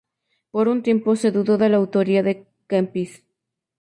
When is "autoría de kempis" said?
1.77-3.23